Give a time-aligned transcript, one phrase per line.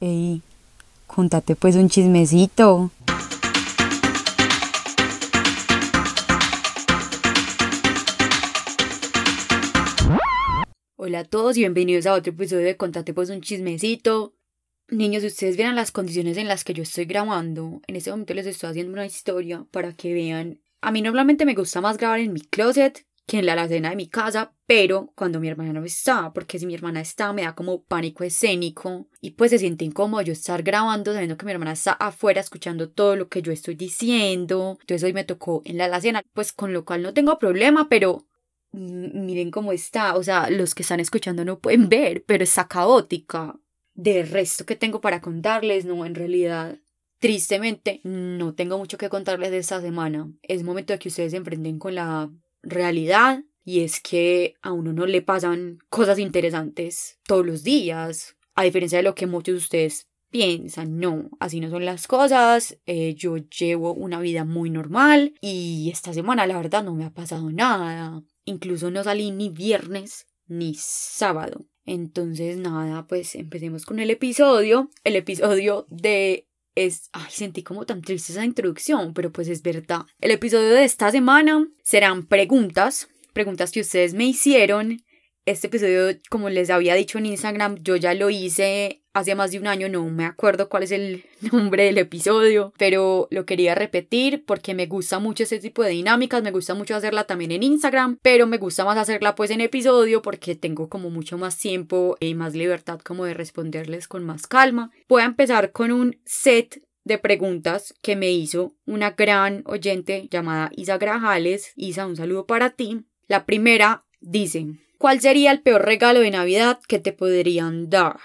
[0.00, 0.42] Ey,
[1.08, 2.92] contate pues un chismecito.
[10.94, 14.34] Hola a todos y bienvenidos a otro episodio de Contate pues un chismecito.
[14.86, 18.34] Niños, si ustedes vieran las condiciones en las que yo estoy grabando, en este momento
[18.34, 20.60] les estoy haciendo una historia para que vean.
[20.80, 23.96] A mí normalmente me gusta más grabar en mi closet que en la alacena de
[23.96, 27.54] mi casa, pero cuando mi hermana no está, porque si mi hermana está me da
[27.54, 31.72] como pánico escénico y pues se siente incómodo yo estar grabando sabiendo que mi hermana
[31.72, 34.78] está afuera escuchando todo lo que yo estoy diciendo.
[34.80, 38.26] Entonces hoy me tocó en la alacena, pues con lo cual no tengo problema, pero
[38.72, 43.60] miren cómo está, o sea, los que están escuchando no pueden ver, pero está caótica.
[43.92, 46.78] De resto que tengo para contarles, no, en realidad
[47.18, 50.30] Tristemente, no tengo mucho que contarles de esta semana.
[50.42, 52.30] Es momento de que ustedes se enfrenten con la
[52.70, 58.64] realidad y es que a uno no le pasan cosas interesantes todos los días, a
[58.64, 63.14] diferencia de lo que muchos de ustedes piensan, no, así no son las cosas, eh,
[63.14, 67.50] yo llevo una vida muy normal y esta semana la verdad no me ha pasado
[67.50, 71.66] nada, incluso no salí ni viernes ni sábado.
[71.84, 76.47] Entonces nada, pues empecemos con el episodio, el episodio de
[77.12, 80.06] ay, sentí como tan triste esa introducción, pero pues es verdad.
[80.20, 85.02] El episodio de esta semana serán preguntas, preguntas que ustedes me hicieron.
[85.48, 89.58] Este episodio, como les había dicho en Instagram, yo ya lo hice hace más de
[89.58, 94.44] un año, no me acuerdo cuál es el nombre del episodio, pero lo quería repetir
[94.44, 98.18] porque me gusta mucho este tipo de dinámicas, me gusta mucho hacerla también en Instagram,
[98.20, 102.34] pero me gusta más hacerla pues en episodio porque tengo como mucho más tiempo y
[102.34, 104.90] más libertad como de responderles con más calma.
[105.08, 110.70] Voy a empezar con un set de preguntas que me hizo una gran oyente llamada
[110.76, 111.72] Isa Grajales.
[111.74, 113.06] Isa, un saludo para ti.
[113.28, 114.66] La primera dice,
[114.98, 118.18] ¿cuál sería el peor regalo de Navidad que te podrían dar?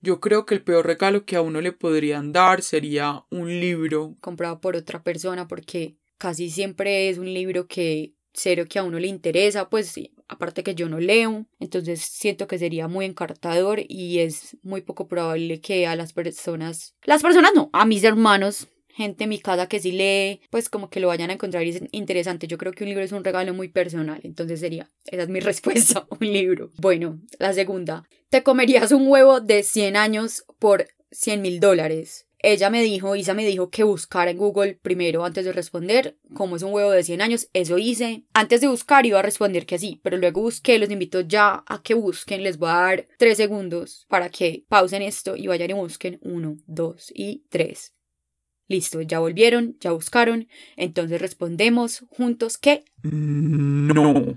[0.00, 4.16] Yo creo que el peor regalo que a uno le podrían dar sería un libro.
[4.20, 8.98] Comprado por otra persona porque casi siempre es un libro que cero que a uno
[8.98, 13.80] le interesa, pues sí, aparte que yo no leo, entonces siento que sería muy encartador
[13.88, 18.68] y es muy poco probable que a las personas, las personas no, a mis hermanos
[18.96, 22.46] gente en mi casa que sí lee, pues como que lo vayan a encontrar interesante.
[22.46, 25.40] Yo creo que un libro es un regalo muy personal, entonces sería, esa es mi
[25.50, 26.70] respuesta, un libro.
[26.78, 32.26] Bueno, la segunda, ¿te comerías un huevo de 100 años por 100 mil dólares?
[32.38, 36.56] Ella me dijo, Isa me dijo que buscara en Google primero antes de responder, como
[36.56, 38.24] es un huevo de 100 años, eso hice.
[38.34, 41.82] Antes de buscar iba a responder que sí, pero luego busqué, los invito ya a
[41.82, 45.74] que busquen, les voy a dar 3 segundos para que pausen esto y vayan y
[45.74, 47.95] busquen 1, 2 y 3.
[48.68, 54.34] Listo, ya volvieron, ya buscaron, entonces respondemos juntos que no.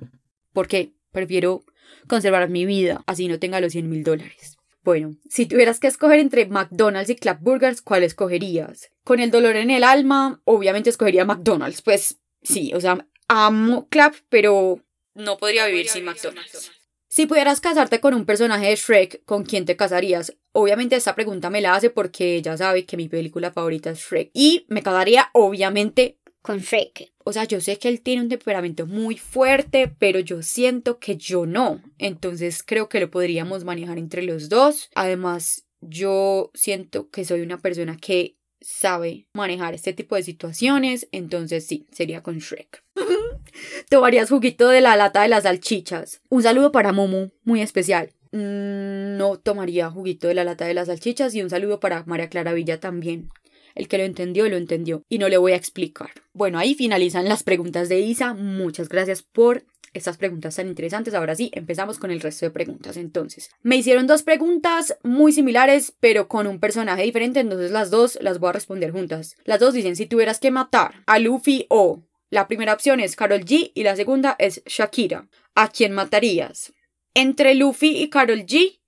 [0.53, 1.63] Porque prefiero
[2.07, 4.57] conservar mi vida, así no tenga los 100 mil dólares.
[4.83, 8.91] Bueno, si tuvieras que escoger entre McDonald's y Clap Burgers, ¿cuál escogerías?
[9.03, 11.81] Con el dolor en el alma, obviamente escogería McDonald's.
[11.81, 14.81] Pues sí, o sea, amo Clap, pero
[15.15, 16.71] no podría vivir sin McDonald's.
[17.07, 20.35] Si pudieras casarte con un personaje de Shrek, ¿con quién te casarías?
[20.59, 24.29] Obviamente esta pregunta me la hace porque ella sabe que mi película favorita es Shrek.
[24.33, 27.13] Y me casaría obviamente con Shrek.
[27.23, 31.15] O sea, yo sé que él tiene un temperamento muy fuerte, pero yo siento que
[31.15, 31.81] yo no.
[31.97, 34.89] Entonces creo que lo podríamos manejar entre los dos.
[34.95, 41.07] Además, yo siento que soy una persona que sabe manejar este tipo de situaciones.
[41.13, 42.83] Entonces sí, sería con Shrek.
[43.89, 46.21] Tomarías juguito de la lata de las salchichas.
[46.27, 48.11] Un saludo para Momo, muy especial.
[48.31, 52.29] Mm, no tomaría juguito de la lata de las salchichas y un saludo para María
[52.29, 53.29] Clara Villa también.
[53.75, 55.03] El que lo entendió, lo entendió.
[55.09, 56.09] Y no le voy a explicar.
[56.33, 58.33] Bueno, ahí finalizan las preguntas de Isa.
[58.33, 59.63] Muchas gracias por
[59.93, 61.13] estas preguntas tan interesantes.
[61.13, 62.97] Ahora sí, empezamos con el resto de preguntas.
[62.97, 67.39] Entonces, me hicieron dos preguntas muy similares, pero con un personaje diferente.
[67.39, 69.35] Entonces, las dos las voy a responder juntas.
[69.45, 73.45] Las dos dicen: si tuvieras que matar a Luffy o la primera opción es Carol
[73.45, 75.27] G y la segunda es Shakira.
[75.55, 76.73] ¿A quién matarías?
[77.21, 78.79] Entre Luffy y Carol G,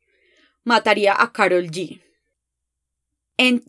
[0.64, 2.02] mataría a Carol G.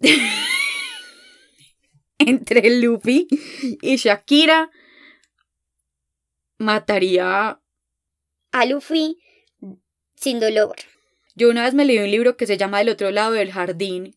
[2.18, 3.26] Entre Luffy
[3.82, 4.70] y Shakira,
[6.58, 7.60] mataría
[8.52, 9.18] a Luffy
[10.14, 10.76] sin dolor.
[11.34, 14.16] Yo una vez me leí un libro que se llama El otro lado del jardín.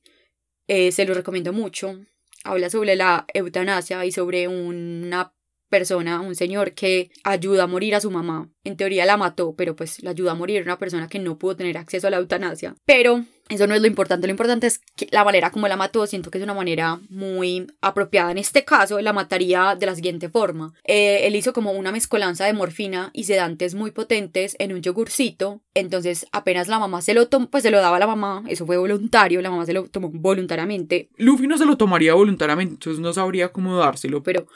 [0.67, 2.05] Eh, se lo recomiendo mucho.
[2.43, 5.34] Habla sobre la eutanasia y sobre una
[5.69, 8.49] persona, un señor que ayuda a morir a su mamá.
[8.63, 11.55] En teoría la mató, pero pues la ayuda a morir una persona que no pudo
[11.55, 12.75] tener acceso a la eutanasia.
[12.85, 16.07] Pero eso no es lo importante, lo importante es que la manera como la mató,
[16.07, 18.31] siento que es una manera muy apropiada.
[18.31, 20.73] En este caso, la mataría de la siguiente forma.
[20.83, 25.61] Eh, él hizo como una mezcolanza de morfina y sedantes muy potentes en un yogurcito.
[25.75, 28.65] Entonces, apenas la mamá se lo tomó, pues se lo daba a la mamá, eso
[28.65, 31.09] fue voluntario, la mamá se lo tomó voluntariamente.
[31.17, 34.23] Luffy no se lo tomaría voluntariamente, entonces no sabría cómo dárselo.
[34.23, 34.47] Pero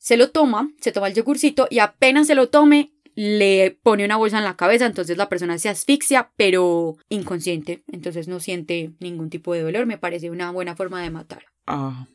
[0.00, 4.16] se lo toma, se toma el yogurcito y apenas se lo tome, le pone una
[4.16, 9.28] bolsa en la cabeza, entonces la persona se asfixia, pero inconsciente, entonces no siente ningún
[9.28, 11.44] tipo de dolor, me parece una buena forma de matar.
[11.66, 12.06] Ah,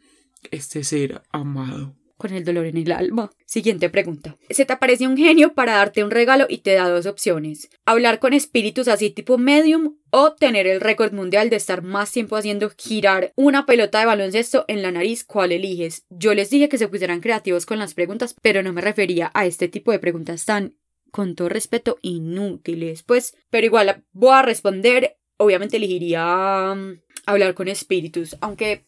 [0.52, 1.94] este ser amado.
[2.18, 3.30] Con el dolor en el alma.
[3.46, 4.38] Siguiente pregunta.
[4.50, 7.70] Se te aparece un genio para darte un regalo y te da dos opciones.
[7.86, 12.38] Hablar con espíritus así tipo medium o tener el récord mundial de estar más tiempo
[12.38, 15.26] haciendo girar una pelota de baloncesto en la nariz.
[15.26, 16.06] ¿Cuál eliges?
[16.10, 19.46] Yo les dije que se pusieran creativos con las preguntas, pero no me refería a
[19.46, 20.78] este tipo de preguntas tan
[21.16, 23.04] con todo respeto, inútiles.
[23.04, 25.18] Pues, pero igual voy a responder.
[25.38, 28.86] Obviamente elegiría um, hablar con espíritus, aunque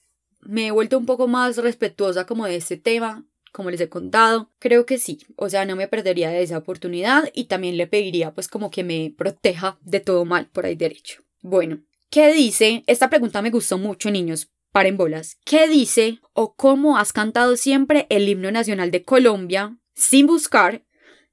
[0.48, 4.52] me he vuelto un poco más respetuosa como de este tema, como les he contado.
[4.60, 8.34] Creo que sí, o sea, no me perdería de esa oportunidad y también le pediría
[8.34, 11.24] pues como que me proteja de todo mal por ahí derecho.
[11.42, 12.84] Bueno, ¿qué dice?
[12.88, 14.50] Esta pregunta me gustó mucho, niños.
[14.72, 15.38] Paren bolas.
[15.46, 20.84] ¿Qué dice o cómo has cantado siempre el himno nacional de Colombia sin buscar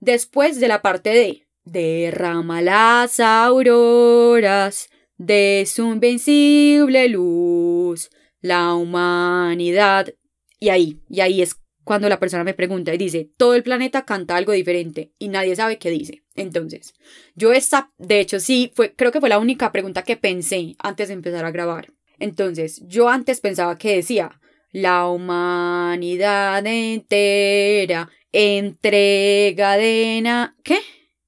[0.04, 8.10] Después de la parte de derrama las auroras de su invencible luz,
[8.44, 10.12] la humanidad.
[10.60, 14.04] Y ahí, y ahí es cuando la persona me pregunta y dice, todo el planeta
[14.04, 16.24] canta algo diferente y nadie sabe qué dice.
[16.34, 16.92] Entonces,
[17.34, 21.08] yo esta, de hecho sí, fue, creo que fue la única pregunta que pensé antes
[21.08, 21.90] de empezar a grabar.
[22.18, 24.38] Entonces, yo antes pensaba que decía,
[24.72, 30.80] la humanidad entera entrega de ¿Qué?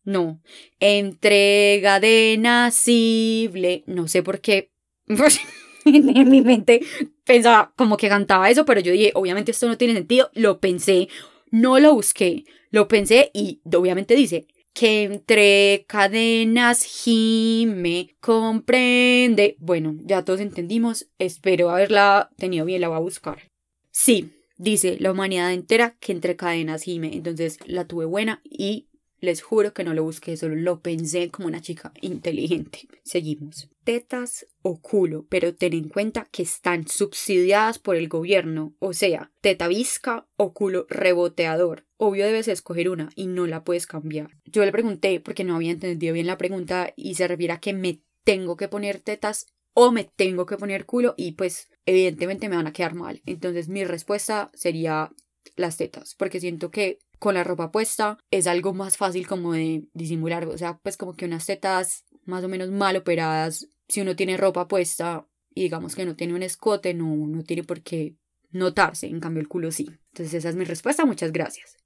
[0.05, 0.43] No.
[0.81, 3.85] Entrega de nacible.
[3.87, 4.71] No sé por qué.
[5.95, 6.81] en mi mente
[7.25, 10.31] pensaba como que cantaba eso, pero yo dije, obviamente esto no tiene sentido.
[10.35, 11.09] Lo pensé,
[11.51, 19.57] no lo busqué, lo pensé y obviamente dice que entre cadenas gime, comprende.
[19.59, 21.09] Bueno, ya todos entendimos.
[21.19, 23.51] Espero haberla tenido bien, la voy a buscar.
[23.91, 27.15] Sí, dice la humanidad entera que entre cadenas gime.
[27.15, 28.89] Entonces la tuve buena y
[29.21, 32.89] les juro que no lo busqué, solo lo pensé como una chica inteligente.
[33.03, 33.69] Seguimos.
[33.85, 39.33] Tetas o culo, pero ten en cuenta que están subsidiadas por el gobierno, o sea,
[39.41, 41.87] teta visca o culo reboteador.
[41.97, 44.37] Obvio debes escoger una y no la puedes cambiar.
[44.45, 47.73] Yo le pregunté porque no había entendido bien la pregunta y se refiere a que
[47.73, 52.57] me tengo que poner tetas o me tengo que poner culo y pues evidentemente me
[52.57, 53.23] van a quedar mal.
[53.25, 55.13] Entonces mi respuesta sería
[55.55, 59.85] las tetas, porque siento que con la ropa puesta es algo más fácil como de
[59.95, 64.17] disimular, o sea, pues como que unas tetas más o menos mal operadas, si uno
[64.17, 68.15] tiene ropa puesta y digamos que no tiene un escote, no, no tiene por qué
[68.51, 69.91] notarse, en cambio el culo sí.
[70.13, 71.77] Entonces esa es mi respuesta, muchas gracias.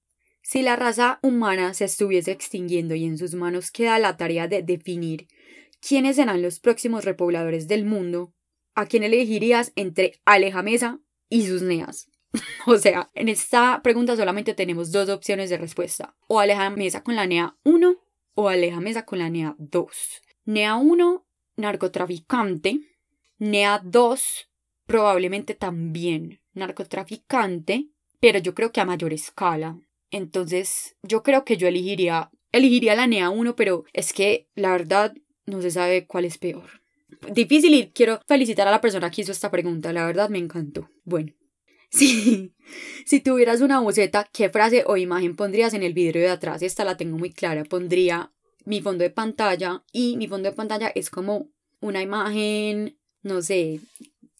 [0.42, 4.62] Si la raza humana se estuviese extinguiendo y en sus manos queda la tarea de
[4.62, 5.28] definir
[5.86, 8.32] quiénes serán los próximos repobladores del mundo,
[8.74, 12.09] ¿a quién elegirías entre Aleja Mesa y sus neas?
[12.66, 16.14] o sea, en esta pregunta solamente tenemos dos opciones de respuesta.
[16.28, 17.96] O Aleja Mesa con la NEA 1
[18.34, 20.22] o Aleja Mesa con la NEA 2.
[20.44, 22.80] NEA 1, narcotraficante.
[23.38, 24.50] NEA 2,
[24.86, 27.88] probablemente también narcotraficante,
[28.20, 29.78] pero yo creo que a mayor escala.
[30.10, 35.14] Entonces, yo creo que yo elegiría, elegiría la NEA 1, pero es que la verdad
[35.46, 36.82] no se sabe cuál es peor.
[37.32, 40.90] Difícil y quiero felicitar a la persona que hizo esta pregunta, la verdad me encantó.
[41.04, 41.32] Bueno,
[41.90, 42.54] sí.
[43.04, 46.62] si tuvieras una boceta, ¿qué frase o imagen pondrías en el vidrio de atrás?
[46.62, 47.64] Esta la tengo muy clara.
[47.64, 48.32] Pondría
[48.64, 51.48] mi fondo de pantalla y mi fondo de pantalla es como
[51.80, 53.80] una imagen, no sé,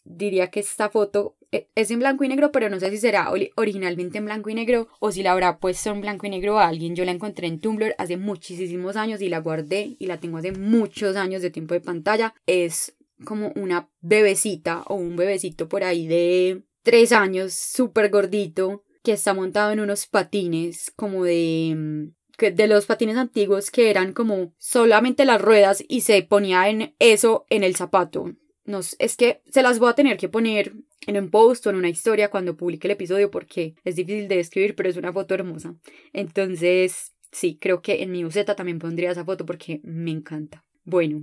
[0.05, 3.31] diría que esta foto e, es en blanco y negro, pero no sé si será
[3.57, 6.69] originalmente en blanco y negro o si la habrá puesto en blanco y negro a
[6.69, 6.95] alguien.
[6.95, 10.53] Yo la encontré en Tumblr hace muchísimos años y la guardé y la tengo hace
[10.53, 12.35] muchos años de tiempo de pantalla.
[12.47, 19.13] Es como una bebecita o un bebecito por ahí de tres años, súper gordito, que
[19.13, 24.55] está montado en unos patines como de mm, de los patines antiguos que eran como
[24.59, 28.33] solamente las ruedas y se ponía en eso en el zapato.
[28.65, 30.75] No, es que se las voy a tener que poner
[31.07, 34.37] en un post o en una historia cuando publique el episodio porque es difícil de
[34.37, 35.75] describir, pero es una foto hermosa.
[36.13, 40.65] Entonces, sí, creo que en mi buceta también pondría esa foto porque me encanta.
[40.85, 41.23] Bueno,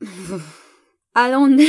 [1.14, 1.66] ¿a dónde?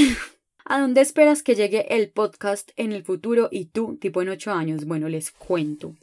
[0.69, 4.51] ¿A dónde esperas que llegue el podcast en el futuro y tú, tipo en ocho
[4.51, 4.83] años?
[4.83, 5.93] Bueno, les cuento.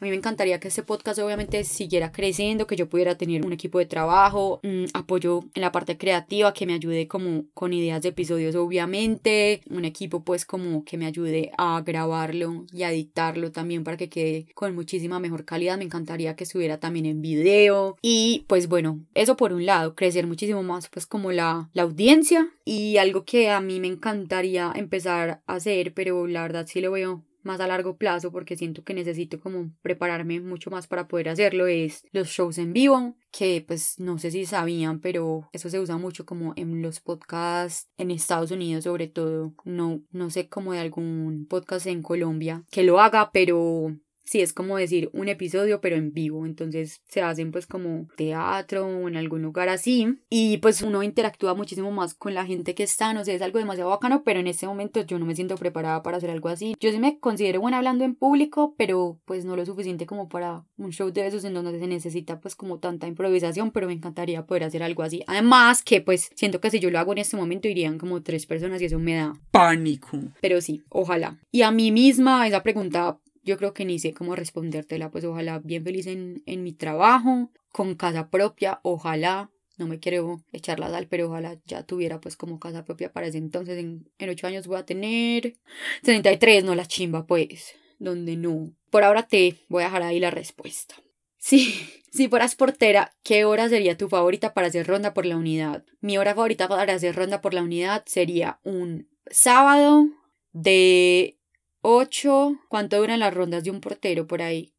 [0.00, 3.52] A mí me encantaría que este podcast obviamente siguiera creciendo, que yo pudiera tener un
[3.52, 4.60] equipo de trabajo,
[4.92, 9.84] apoyo en la parte creativa, que me ayude como con ideas de episodios obviamente, un
[9.84, 14.46] equipo pues como que me ayude a grabarlo y a editarlo también para que quede
[14.54, 15.78] con muchísima mejor calidad.
[15.78, 17.96] Me encantaría que estuviera también en video.
[18.02, 22.48] Y pues bueno, eso por un lado, crecer muchísimo más pues como la, la audiencia.
[22.64, 26.92] Y algo que a mí me encantaría empezar a hacer, pero la verdad sí lo
[26.92, 31.28] veo más a largo plazo porque siento que necesito como prepararme mucho más para poder
[31.28, 35.80] hacerlo es los shows en vivo que pues no sé si sabían pero eso se
[35.80, 39.54] usa mucho como en los podcasts en Estados Unidos sobre todo.
[39.64, 44.52] No no sé como de algún podcast en Colombia que lo haga pero sí es
[44.52, 46.46] como decir un episodio pero en vivo.
[46.46, 50.18] Entonces se hacen pues como teatro o en algún lugar así.
[50.30, 53.12] Y pues uno interactúa muchísimo más con la gente que está.
[53.12, 56.02] No sé es algo demasiado bacano pero en este momento yo no me siento preparada
[56.02, 56.74] para hacer algo así.
[56.80, 60.64] Yo sí me considero buena hablando en público pero pues no lo suficiente como para
[60.76, 63.70] un show de esos en donde se necesita pues como tanta improvisación.
[63.70, 65.22] Pero me encantaría poder hacer algo así.
[65.26, 68.46] Además que pues siento que si yo lo hago en este momento irían como tres
[68.46, 70.18] personas y eso me da pánico.
[70.40, 71.38] Pero sí ojalá.
[71.50, 75.58] Y a mí misma esa pregunta yo creo que ni sé cómo respondértela, pues ojalá
[75.58, 80.90] bien feliz en, en mi trabajo, con casa propia, ojalá, no me quiero echar la
[80.90, 84.46] sal, pero ojalá ya tuviera pues como casa propia para ese entonces, en, en ocho
[84.46, 85.54] años voy a tener
[86.02, 88.72] 33, no la chimba pues, donde no.
[88.90, 90.94] Por ahora te voy a dejar ahí la respuesta.
[91.36, 91.74] Sí,
[92.12, 95.84] si fueras portera, ¿qué hora sería tu favorita para hacer ronda por la unidad?
[96.00, 100.06] Mi hora favorita para hacer ronda por la unidad sería un sábado
[100.52, 101.38] de
[101.86, 102.60] 8.
[102.70, 104.74] ¿Cuánto duran las rondas de un portero por ahí?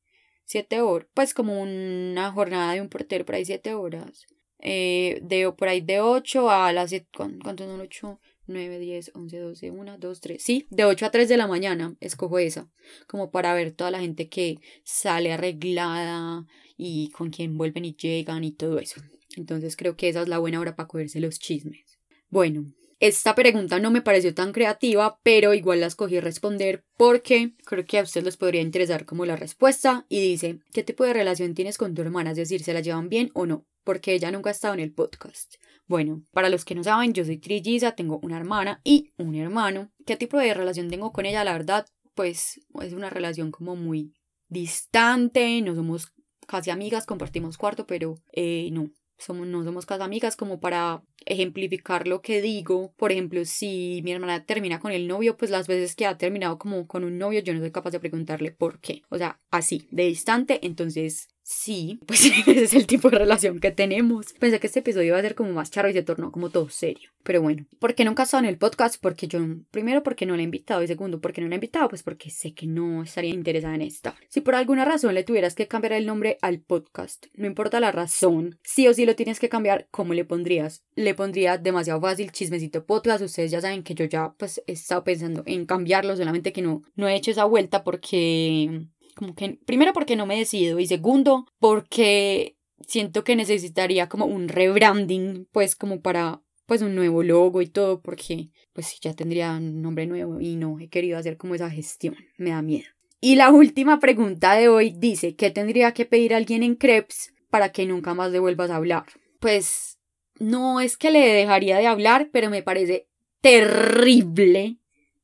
[0.45, 1.07] 7 horas.
[1.13, 4.25] Pues como una jornada de un portero por ahí 7 horas.
[4.59, 7.07] Eh, de por ahí de 8 a las 7.
[7.43, 8.19] ¿Cuánto son 8?
[8.47, 10.43] 9, 10, 11, 12, 1, 2, 3.
[10.43, 12.71] Sí, de 8 a 3 de la mañana escojo esa.
[13.07, 18.43] Como para ver toda la gente que sale arreglada y con quien vuelven y llegan
[18.43, 19.01] y todo eso.
[19.35, 21.99] Entonces creo que esa es la buena hora para cogerse los chismes.
[22.29, 22.65] Bueno,
[23.07, 27.99] esta pregunta no me pareció tan creativa, pero igual la escogí responder porque creo que
[27.99, 31.77] a ustedes les podría interesar como la respuesta y dice, ¿qué tipo de relación tienes
[31.77, 32.31] con tu hermana?
[32.31, 33.65] Es decir, ¿se la llevan bien o no?
[33.83, 35.55] Porque ella nunca ha estado en el podcast.
[35.87, 39.91] Bueno, para los que no saben, yo soy trilliza, tengo una hermana y un hermano.
[40.05, 41.43] ¿Qué tipo de relación tengo con ella?
[41.43, 41.85] La verdad,
[42.15, 44.15] pues es una relación como muy
[44.47, 46.11] distante, no somos
[46.47, 52.07] casi amigas, compartimos cuarto, pero eh, no, somos, no somos casi amigas como para ejemplificar
[52.07, 52.93] lo que digo.
[52.97, 56.57] Por ejemplo, si mi hermana termina con el novio, pues las veces que ha terminado
[56.57, 59.03] como con un novio, yo no soy capaz de preguntarle por qué.
[59.09, 63.69] O sea, así, de distante, entonces Sí, pues ese es el tipo de relación que
[63.69, 64.33] tenemos.
[64.39, 66.69] Pensé que este episodio iba a ser como más charro y se tornó como todo
[66.69, 67.11] serio.
[67.21, 68.99] Pero bueno, ¿por qué nunca estado en el podcast?
[68.99, 71.87] Porque yo, primero, porque no le he invitado y segundo, porque no le he invitado,
[71.87, 74.15] pues porque sé que no estaría interesada en estar.
[74.27, 77.91] Si por alguna razón le tuvieras que cambiar el nombre al podcast, no importa la
[77.91, 80.83] razón, sí o sí lo tienes que cambiar, ¿cómo le pondrías?
[80.95, 83.23] Le pondría demasiado fácil chismecito podcast.
[83.23, 86.81] Ustedes ya saben que yo ya pues he estado pensando en cambiarlo, solamente que no,
[86.95, 91.45] no he hecho esa vuelta porque como que, primero porque no me decido y segundo
[91.59, 92.57] porque
[92.87, 98.01] siento que necesitaría como un rebranding, pues como para pues un nuevo logo y todo,
[98.01, 102.15] porque pues ya tendría un nombre nuevo y no he querido hacer como esa gestión,
[102.37, 102.87] me da miedo.
[103.21, 107.71] Y la última pregunta de hoy dice, ¿qué tendría que pedir alguien en Krebs para
[107.71, 109.05] que nunca más le vuelvas a hablar?
[109.39, 109.99] Pues
[110.39, 113.07] no es que le dejaría de hablar, pero me parece
[113.41, 114.77] terrible,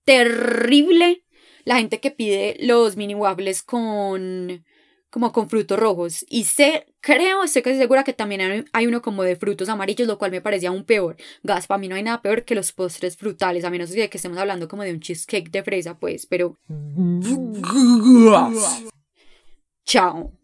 [0.06, 1.24] terrible
[1.64, 4.64] la gente que pide los mini waffles con
[5.12, 6.26] como con frutos rojos.
[6.30, 10.18] Y sé, creo, estoy casi segura que también hay uno como de frutos amarillos, lo
[10.18, 11.18] cual me parecía aún peor.
[11.44, 14.38] Gas, para mí no hay nada peor que los postres frutales, a menos que estemos
[14.38, 16.58] hablando como de un cheesecake de fresa, pues, pero...
[19.86, 20.41] Chao.